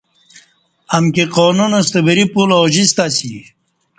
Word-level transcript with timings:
امکی 0.97 1.23
قانون 1.35 1.71
ستہ 1.87 1.99
وری 2.05 2.25
پُل 2.33 2.49
اوجِستہ 2.59 3.03
اسی 3.11 3.35